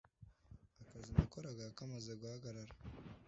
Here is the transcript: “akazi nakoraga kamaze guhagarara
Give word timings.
“akazi 0.81 1.09
nakoraga 1.15 1.75
kamaze 1.77 2.11
guhagarara 2.19 2.73